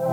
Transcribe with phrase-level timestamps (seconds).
[0.00, 0.04] Ja,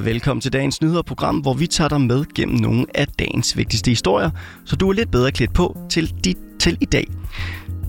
[0.00, 4.30] velkommen til dagens nyhederprogram, hvor vi tager dig med gennem nogle af dagens vigtigste historier,
[4.64, 7.06] så du er lidt bedre klædt på til, dit, til i dag.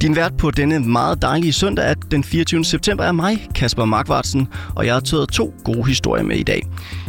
[0.02, 2.66] Din vært på denne meget dejlige søndag at den 24.
[2.66, 6.62] september er mig, Kasper Markvartsen, og jeg har taget to gode historier med i dag.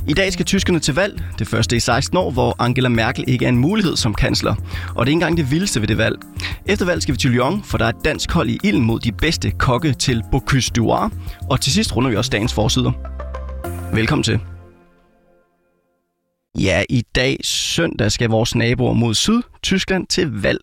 [0.09, 3.45] I dag skal tyskerne til valg, det første i 16 år, hvor Angela Merkel ikke
[3.45, 4.55] er en mulighed som kansler.
[4.55, 4.61] Og
[4.95, 6.17] det er ikke engang det vildeste ved det valg.
[6.67, 9.01] Efter valg skal vi til Lyon, for der er et dansk hold i ilden mod
[9.01, 11.13] de bedste kokke til Bocuse d'Or.
[11.51, 12.93] Og til sidst runder vi også dagens forsider.
[13.95, 14.41] Velkommen til.
[16.59, 20.59] Ja, i dag søndag skal vores naboer mod syd, Tyskland, til valg.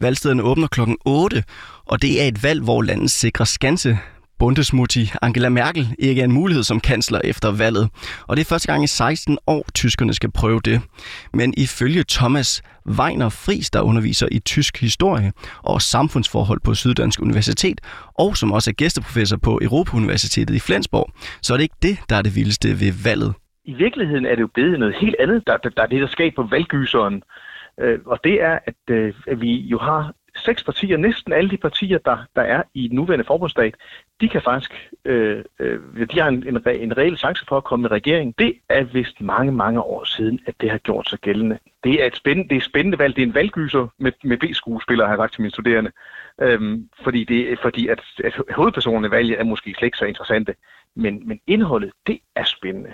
[0.00, 0.80] Valgstederne åbner kl.
[1.04, 1.44] 8,
[1.86, 3.98] og det er et valg, hvor landets sikre skanse
[4.38, 7.88] Bundesmutti Angela Merkel ikke er en mulighed som kansler efter valget.
[8.28, 10.80] Og det er første gang i 16 år, tyskerne skal prøve det.
[11.34, 17.80] Men ifølge Thomas Weiner Fris, der underviser i tysk historie og samfundsforhold på Syddansk Universitet,
[18.18, 21.10] og som også er gæsteprofessor på Europa Universitetet i Flensborg,
[21.42, 23.34] så er det ikke det, der er det vildeste ved valget.
[23.64, 26.08] I virkeligheden er det jo blevet noget helt andet, der, der, der er det, der
[26.08, 27.22] sker på valggyseren.
[27.80, 30.12] Øh, og det er, at, øh, at vi jo har
[30.44, 33.74] seks partier, næsten alle de partier, der, der er i den nuværende forbundsstat,
[34.20, 34.72] de kan faktisk,
[35.04, 35.80] øh, øh,
[36.12, 38.38] de har en, en, en reel chance for at komme i regering.
[38.38, 41.58] Det er vist mange, mange år siden, at det har gjort sig gældende.
[41.84, 43.16] Det er et spændende, det er et spændende valg.
[43.16, 45.92] Det er en valggyser med, med B-skuespillere, har jeg sagt til mine studerende.
[46.40, 50.54] Øhm, fordi det, fordi at, at hovedpersonerne i valget er måske slet ikke så interessante.
[50.94, 52.92] Men, men indholdet, det er spændende.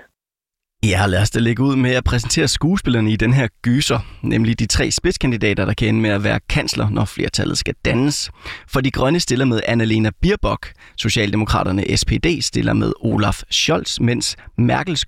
[0.88, 4.58] Ja, lad os da lægge ud med at præsentere skuespillerne i den her gyser, nemlig
[4.58, 8.30] de tre spidskandidater, der kan ende med at være kansler, når flertallet skal dannes.
[8.68, 15.04] For de grønne stiller med Annalena Bierbock, Socialdemokraterne SPD stiller med Olaf Scholz, mens Merkels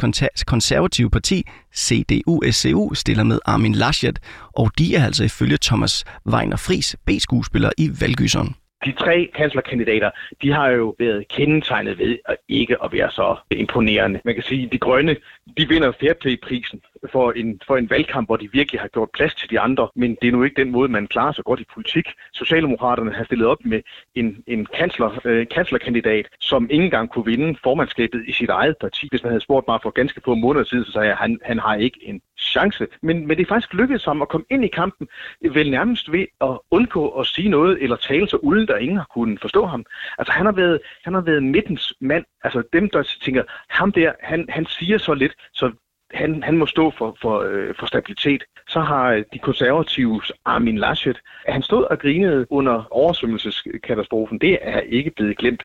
[0.47, 1.43] konservative parti
[1.77, 4.19] CDU-SCU stiller med Armin Laschet,
[4.57, 10.11] og de er altså ifølge Thomas Weiner Fris B-skuespiller i valggyseren de tre kanslerkandidater,
[10.43, 14.21] de har jo været kendetegnet ved at ikke at være så imponerende.
[14.25, 15.17] Man kan sige, at de grønne,
[15.59, 16.81] de vinder Fairplay-prisen
[17.13, 20.17] for en, for en valgkamp, hvor de virkelig har gjort plads til de andre, men
[20.23, 22.09] det er nu ikke den måde, man klarer sig godt i politik.
[22.33, 23.81] Socialdemokraterne har stillet op med
[24.15, 29.09] en, en kansler, øh, kanslerkandidat, som ikke engang kunne vinde formandskabet i sit eget parti.
[29.11, 31.39] Hvis man havde spurgt mig for ganske få måneder siden, så sagde jeg, at han,
[31.43, 32.87] han har ikke en chance.
[33.03, 35.09] Men, men det er faktisk lykkedes ham at komme ind i kampen,
[35.41, 39.07] vel nærmest ved at undgå at sige noget eller tale så uden, der ingen har
[39.15, 39.85] kunnet forstå ham.
[40.19, 42.25] Altså han har været, han har været midtens mand.
[42.45, 45.73] Altså dem, der tænker, ham der, han, han siger så lidt, så
[46.17, 48.43] han, han må stå for, for, øh, for stabilitet.
[48.69, 54.59] Så har øh, de konservatives Armin Laschet, at han stod og grinede under oversvømmelseskatastrofen, det
[54.63, 55.63] er ikke blevet glemt.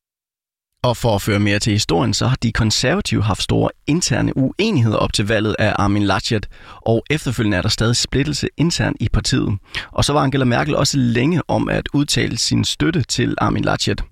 [0.84, 4.97] Og for at føre mere til historien, så har de konservative haft store interne uenigheder
[4.97, 6.47] op til valget af Armin Laschet,
[6.81, 9.57] og efterfølgende er der stadig splittelse internt i partiet.
[9.91, 14.03] Og så var Angela Merkel også længe om at udtale sin støtte til Armin Laschet.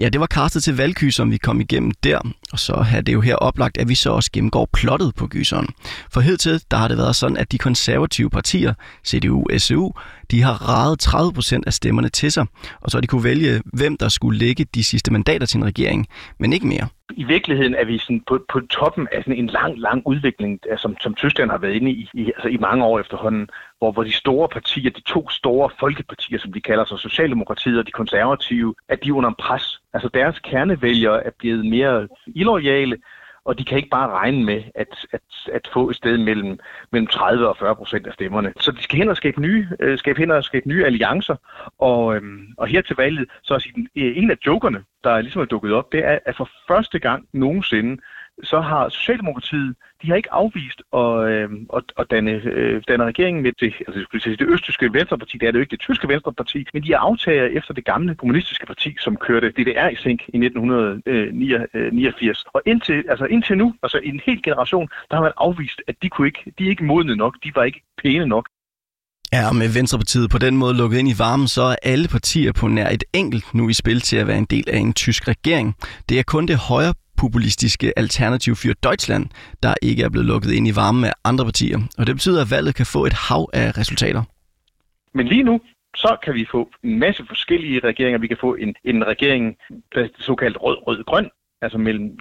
[0.00, 2.18] Ja, det var kastet til Valky, som vi kom igennem der,
[2.52, 5.68] og så har det jo her oplagt, at vi så også gennemgår plottet på gyseren.
[6.12, 8.74] For hidtil, der har det været sådan, at de konservative partier,
[9.06, 9.90] CDU, SU,
[10.30, 11.06] de har raget
[11.58, 12.46] 30% af stemmerne til sig,
[12.80, 15.64] og så har de kunne vælge, hvem der skulle lægge de sidste mandater til en
[15.64, 16.06] regering,
[16.38, 16.88] men ikke mere.
[17.10, 20.96] I virkeligheden er vi sådan på, på toppen af sådan en lang, lang udvikling, som,
[21.00, 23.48] som Tyskland har været inde i, i, altså i mange år efterhånden,
[23.78, 27.86] hvor, hvor de store partier, de to store folkepartier, som de kalder sig, Socialdemokratiet og
[27.86, 29.80] de konservative, at de er under pres.
[29.96, 32.98] Altså deres kernevælgere er blevet mere illoyale,
[33.44, 35.20] og de kan ikke bare regne med at, at,
[35.52, 36.58] at få et sted mellem,
[36.92, 38.52] mellem 30 og 40 procent af stemmerne.
[38.60, 41.36] Så de skal hen og skabe nye, øh, skabe hen og skabe nye alliancer,
[41.78, 43.58] og, øhm, og her til valget, så er
[43.96, 47.28] øh, en af jokerne, der ligesom er dukket op, det er, at for første gang
[47.32, 48.02] nogensinde,
[48.42, 53.42] så har Socialdemokratiet, de har ikke afvist at, øh, at, at danne, øh, danne regeringen
[53.42, 56.08] med det, altså, skulle sige, det østtyske venstreparti, det er det jo ikke det tyske
[56.08, 60.22] venstreparti, men de er aftager efter det gamle kommunistiske parti, som kørte DDR i sænk
[60.28, 62.44] i 1989.
[62.52, 65.94] Og indtil, altså indtil nu, altså i en hel generation, der har man afvist, at
[66.02, 68.48] de, kunne ikke, de er ikke modne nok, de var ikke pæne nok.
[69.32, 72.68] Ja, med Venstrepartiet på den måde lukket ind i varmen, så er alle partier på
[72.68, 75.76] nær et enkelt nu i spil til at være en del af en tysk regering.
[76.08, 79.26] Det er kun det højre populistiske Alternativ für Deutschland,
[79.62, 81.78] der ikke er blevet lukket ind i varmen af andre partier.
[81.98, 84.22] Og det betyder, at valget kan få et hav af resultater.
[85.14, 85.60] Men lige nu,
[85.96, 88.18] så kan vi få en masse forskellige regeringer.
[88.18, 89.56] Vi kan få en, en regering,
[89.94, 91.30] der er såkaldt rød-rød-grøn,
[91.62, 92.18] altså mellem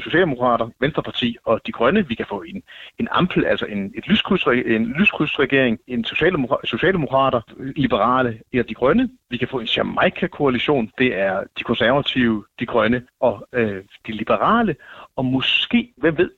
[0.00, 2.08] Socialdemokrater, Venstreparti og De Grønne.
[2.08, 2.62] Vi kan få en,
[2.98, 7.40] en ampel, altså en, et lyskryds, en lyskrydsregering, en socialdemokrater, socialdemokrater,
[7.76, 9.10] liberale eller De Grønne.
[9.30, 14.76] Vi kan få en Jamaica-koalition, det er de konservative, de grønne og øh, de liberale.
[15.16, 16.30] Og måske, hvem ved,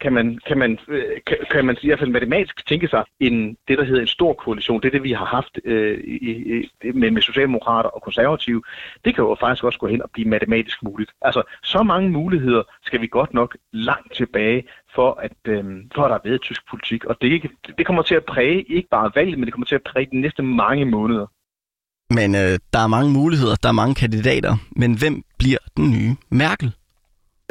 [0.00, 3.56] kan man, kan man, øh, kan, kan man i hvert fald matematisk tænke sig en,
[3.68, 4.80] det, der hedder en stor koalition.
[4.80, 6.30] Det er det, vi har haft øh, i,
[6.84, 8.62] i, med, med Socialdemokrater og konservative.
[9.04, 11.10] Det kan jo faktisk også gå hen og blive matematisk muligt.
[11.22, 14.64] Altså, så mange muligheder skal vi godt nok langt tilbage
[14.94, 15.64] for at, øh,
[15.94, 17.04] for at der er bedre tysk politik.
[17.04, 19.82] Og det, det kommer til at præge ikke bare valget, men det kommer til at
[19.82, 21.26] præge de næste mange måneder.
[22.10, 24.56] Men øh, der er mange muligheder, der er mange kandidater.
[24.76, 26.72] Men hvem bliver den nye Merkel?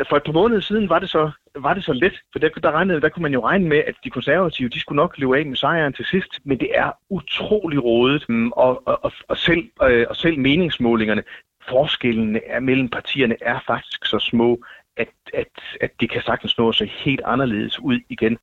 [0.10, 2.72] For et par måneder siden var det så, var det så let, for der, der,
[2.72, 5.46] regnede, der kunne man jo regne med, at de konservative de skulle nok leve af
[5.46, 9.70] med sejren til sidst, men det er utrolig rådet, mm, og, og, og, og, selv,
[9.84, 11.24] øh, og selv meningsmålingerne,
[11.70, 14.60] forskellene er, mellem partierne er faktisk så små,
[14.98, 15.48] at, at,
[15.82, 18.38] at det kan sagtens nå sig helt anderledes ud igen.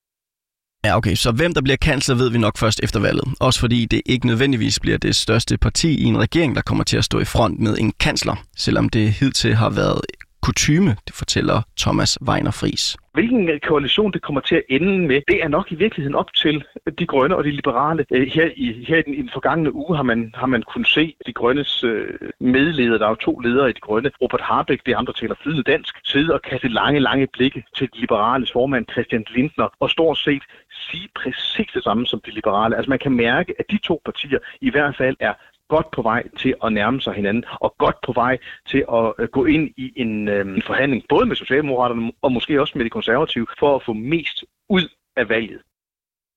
[0.85, 1.15] Ja, okay.
[1.15, 3.25] Så hvem der bliver kansler, ved vi nok først efter valget.
[3.41, 6.97] Også fordi det ikke nødvendigvis bliver det største parti i en regering, der kommer til
[6.97, 10.01] at stå i front med en kansler, selvom det hidtil har været
[10.43, 12.97] kutyme, det fortæller Thomas Weiner Fris.
[13.13, 16.35] Hvilken øh, koalition det kommer til at ende med, det er nok i virkeligheden op
[16.35, 18.07] til øh, de grønne og de liberale.
[18.11, 20.89] Øh, her i, her i, den, i den forgangne uge har man, har man kunnet
[20.89, 22.09] se de grønnes øh,
[22.41, 22.99] medledere.
[22.99, 24.11] Der er jo to ledere i de grønne.
[24.23, 27.65] Robert Harbeck, det er ham, der taler flydende dansk, sidder og kaste lange, lange blikke
[27.77, 30.43] til de liberale formand Christian Lindner og stort set
[30.91, 32.77] sige præcis det samme som de liberale.
[32.77, 35.35] Altså man kan mærke, at de to partier i hvert fald er
[35.69, 38.39] godt på vej til at nærme sig hinanden, og godt på vej
[38.71, 42.61] til at øh, gå ind i en, øh, en forhandling, både med Socialdemokraterne og måske
[42.61, 45.61] også med de konservative, for at få mest ud af valget.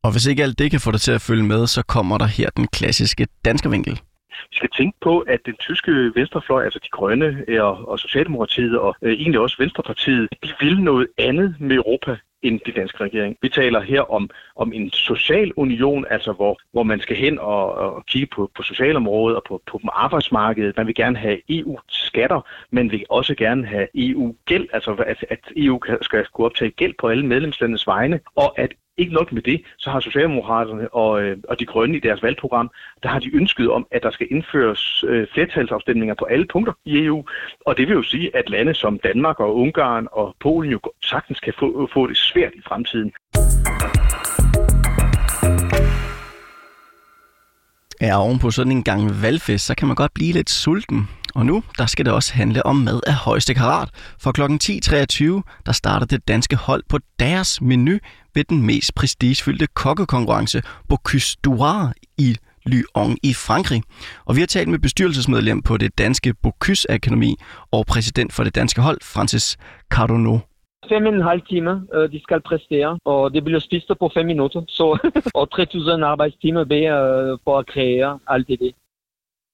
[0.04, 2.26] Og hvis ikke alt det kan få dig til at følge med, så kommer der
[2.26, 4.00] her den klassiske danske vinkel.
[4.52, 8.96] Vi skal tænke på, at den tyske venstrefløj, altså de grønne og, og Socialdemokratiet og
[9.02, 13.38] øh, egentlig også Venstrepartiet, de vil noget andet med Europa end de danske regering.
[13.42, 17.74] Vi taler her om, om en social union, altså hvor, hvor man skal hen og,
[17.74, 20.78] og kigge på, på socialområdet og på, på arbejdsmarkedet.
[20.78, 22.42] Man vil gerne have EU-skatter,
[22.72, 27.08] men vil også gerne have EU-gæld, altså at, at EU skal kunne optage gæld på
[27.08, 31.60] alle medlemslandenes vegne, og at ikke nok med det, så har Socialdemokraterne og, øh, og
[31.60, 32.72] de grønne i deres valgprogram,
[33.04, 37.06] der har de ønsket om, at der skal indføres øh, flertalsafstemninger på alle punkter i
[37.06, 37.24] EU.
[37.66, 41.40] Og det vil jo sige, at lande som Danmark og Ungarn og Polen jo sagtens
[41.40, 43.12] kan få, få det svært i fremtiden.
[48.02, 51.10] Ja, oven på sådan en gang valgfest, så kan man godt blive lidt sulten.
[51.36, 53.90] Og nu, der skal det også handle om mad af højeste karat.
[54.24, 54.42] For kl.
[54.42, 57.98] 10.23, der starter det danske hold på deres menu
[58.36, 63.82] ved den mest prestigefyldte kokkekonkurrence Bocuse d'Or i Lyon i Frankrig.
[64.26, 67.36] Og vi har talt med bestyrelsesmedlem på det danske Bocuse Akademi
[67.72, 69.58] og præsident for det danske hold, Francis
[69.94, 70.38] Cardono
[70.90, 74.26] Fem og en halv time, øh, de skal præstere, og det bliver spist på fem
[74.26, 74.62] minutter.
[74.68, 78.74] Så, og 3.000 arbejdstimer bag uh, øh, for at kreere alt det.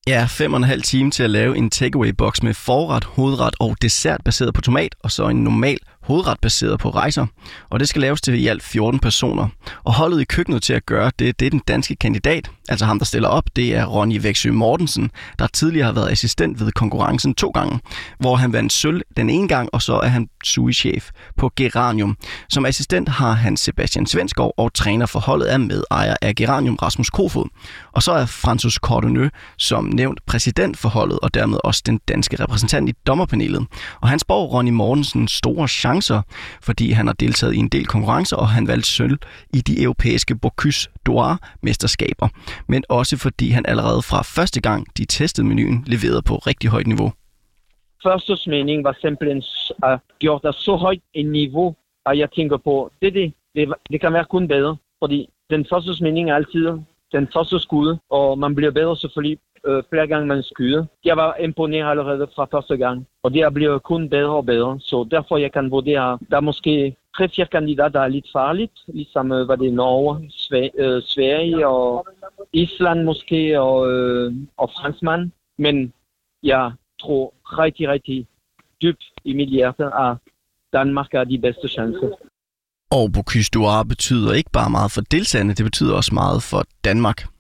[0.07, 3.75] Ja, fem og en halv time til at lave en takeaway-boks med forret, hovedret og
[3.81, 7.25] dessert baseret på tomat, og så en normal hovedret baseret på rejser,
[7.69, 9.47] og det skal laves til i alt 14 personer.
[9.83, 12.99] Og holdet i køkkenet til at gøre det, det er den danske kandidat, altså ham,
[12.99, 17.35] der stiller op, det er Ronny Væksø Mortensen, der tidligere har været assistent ved konkurrencen
[17.35, 17.79] to gange,
[18.19, 22.17] hvor han vandt sølv den ene gang, og så er han suichef på Geranium.
[22.49, 27.09] Som assistent har han Sebastian Svensgaard, og træner for holdet er medejer af Geranium Rasmus
[27.09, 27.45] Kofod.
[27.91, 32.43] Og så er Francis Cordonø, som nævnt præsident for holdet, og dermed også den danske
[32.43, 33.67] repræsentant i dommerpanelet.
[34.01, 36.21] Og han spår Ronny Mortensen store chance chancer,
[36.61, 39.17] fordi han har deltaget i en del konkurrencer, og han valgte sølv
[39.53, 42.27] i de europæiske Bocuse d'Or mesterskaber,
[42.67, 46.87] men også fordi han allerede fra første gang, de testede menuen, leverede på rigtig højt
[46.87, 47.11] niveau.
[48.03, 49.43] Første mening var simpelthen
[49.83, 54.01] at gjort det så højt et niveau, at jeg tænker på, det, det, det, det
[54.01, 56.65] kan være kun bedre, fordi den første mening er altid
[57.11, 60.85] den første skud, og man bliver bedre selvfølgelig øh, flere gange man skyder.
[61.05, 64.79] Jeg var imponeret allerede fra første gang, og det bliver kun bedre og bedre.
[64.79, 69.31] Så derfor jeg kan vurdere, der er måske tre-fire kandidater, der er lidt farligt, ligesom
[69.31, 70.31] øh, var det Norge,
[70.77, 72.07] øh, Sverige og
[72.53, 75.31] Island måske, og, øh, og Fransmand.
[75.57, 75.93] Men
[76.43, 78.27] jeg tror rigtig, rigtig
[78.81, 80.17] dybt i mit hjerte, at
[80.73, 82.09] Danmark er de bedste chancer.
[82.91, 87.30] Og Bocuse d'Or betyder ikke bare meget for deltagerne, det betyder også meget for Danmark.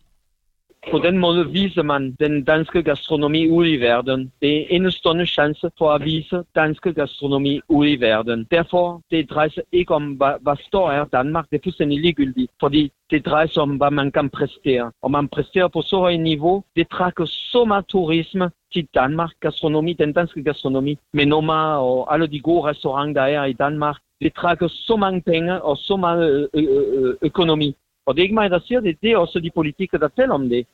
[0.89, 4.31] På den måde viser man den danske gastronomi ud i verden.
[4.41, 8.47] Det er en enestående chance for at vise danske gastronomi ud i verden.
[8.51, 11.45] Derfor det drejer sig ikke om, hvad, hvad står er Danmark.
[11.49, 14.91] Det er fuldstændig ligegyldigt, fordi det drejer sig om, hvad man kan præstere.
[15.01, 16.63] Og man præsterer på så højt niveau.
[16.75, 22.27] Det trækker så meget turisme til Danmark, gastronomi, den danske gastronomi, med Noma og alle
[22.27, 23.97] de gode restauranter, der er i Danmark.
[24.21, 27.75] Det trækker så mange penge og så meget øh, øh, øh, økonomi.
[28.05, 30.33] Og det er ikke mig, der siger det, det er også de politikere, der taler
[30.33, 30.65] om det.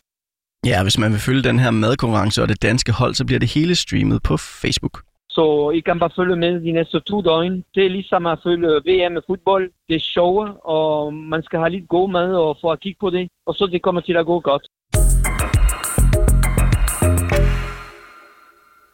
[0.65, 3.53] Ja, hvis man vil følge den her madkonkurrence og det danske hold, så bliver det
[3.53, 4.95] hele streamet på Facebook.
[5.29, 7.63] Så I kan bare følge med de næste to døgn.
[7.75, 9.71] Det er ligesom at følge VM i fodbold.
[9.87, 13.09] Det er sjovt, og man skal have lidt god mad og få at kigge på
[13.09, 13.29] det.
[13.45, 14.67] Og så det kommer til at gå godt.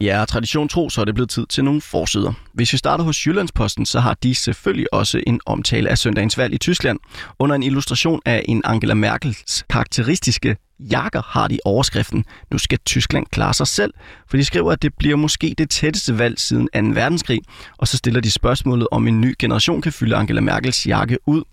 [0.03, 2.33] Ja, tradition tro, så er det blevet tid til nogle forsider.
[2.53, 6.53] Hvis vi starter hos Jyllandsposten, så har de selvfølgelig også en omtale af søndagens valg
[6.53, 6.99] i Tyskland.
[7.39, 13.25] Under en illustration af en Angela Merkels karakteristiske jakker har de overskriften, nu skal Tyskland
[13.31, 13.93] klare sig selv,
[14.29, 16.79] for de skriver, at det bliver måske det tætteste valg siden 2.
[17.01, 17.41] verdenskrig,
[17.77, 21.43] og så stiller de spørgsmålet, om en ny generation kan fylde Angela Merkels jakke ud.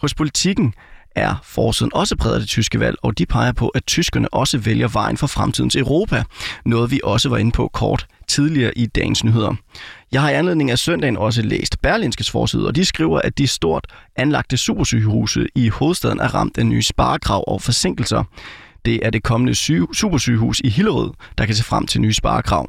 [0.00, 0.74] Hos politikken
[1.16, 4.58] er forsiden også præget af det tyske valg, og de peger på, at tyskerne også
[4.58, 6.24] vælger vejen for fremtidens Europa.
[6.64, 9.54] Noget vi også var inde på kort tidligere i dagens nyheder.
[10.12, 13.46] Jeg har i anledning af søndagen også læst Berlinskes forside, og de skriver, at de
[13.46, 13.86] stort
[14.16, 18.24] anlagte supersygehuse i hovedstaden er ramt af nye sparekrav og forsinkelser.
[18.84, 19.54] Det er det kommende
[19.94, 22.68] supersygehus i Hillerød, der kan se frem til nye sparekrav.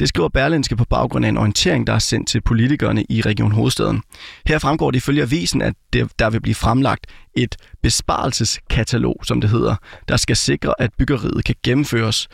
[0.00, 3.52] Det skriver Berlinske på baggrund af en orientering, der er sendt til politikerne i Region
[3.52, 4.02] Hovedstaden.
[4.46, 9.76] Her fremgår det ifølge avisen, at der vil blive fremlagt et besparelseskatalog, som det hedder,
[10.08, 12.28] der skal sikre, at byggeriet kan gennemføres.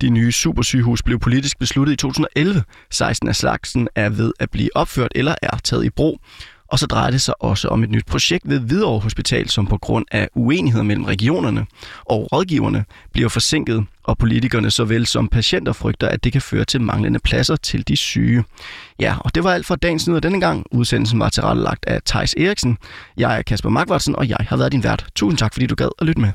[0.00, 2.62] De nye supersygehus blev politisk besluttet i 2011.
[2.90, 6.20] 16 af slagsen er ved at blive opført eller er taget i brug.
[6.68, 9.78] Og så drejer det sig også om et nyt projekt ved Hvidovre Hospital, som på
[9.78, 11.66] grund af uenigheder mellem regionerne
[12.04, 16.80] og rådgiverne bliver forsinket, og politikerne såvel som patienter frygter, at det kan føre til
[16.80, 18.44] manglende pladser til de syge.
[19.00, 20.66] Ja, og det var alt for dagens nyheder denne gang.
[20.70, 22.78] Udsendelsen var tilrettelagt af Tejs Eriksen.
[23.16, 25.06] Jeg er Kasper Magvartsen, og jeg har været din vært.
[25.14, 26.32] Tusind tak, fordi du gad at lytte med.